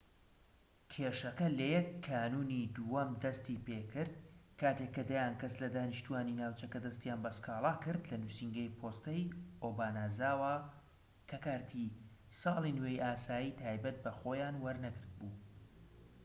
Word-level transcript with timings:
کێشەکە 0.91 1.47
لە 1.57 1.65
1 1.81 1.87
کانوونی 2.07 2.71
دووەم 2.75 3.11
دەستی 3.23 3.63
پێکرد 3.67 4.13
کاتێک 4.59 4.91
کە 4.95 5.03
دەیان 5.09 5.33
کەس 5.41 5.53
لە 5.61 5.67
دانیشتوانی 5.75 6.37
ناوچەکە 6.41 6.79
دەستیان 6.85 7.19
بە 7.25 7.31
سکاڵا 7.37 7.73
کردلە 7.83 8.17
نووسینگەی 8.21 8.75
پۆستەی 8.79 9.23
ئۆبانازاوا 9.63 10.55
کە 11.29 11.37
کارتی 11.45 11.95
ساڵی 12.41 12.75
نوێی 12.77 13.03
ئاسایی 13.05 13.57
تایبەت 13.61 13.97
بە 14.03 14.11
خۆیان 14.19 14.55
وەرنەگرت 14.63 15.11
بوو‎ 15.17 15.33